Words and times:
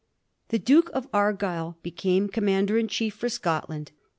The 0.47 0.57
Duke 0.57 0.89
of 0.95 1.07
Argyll 1.13 1.77
became 1.83 2.27
Commander 2.27 2.75
in 2.79 2.87
Chief 2.87 3.13
for 3.13 3.29
Scotland. 3.29 3.91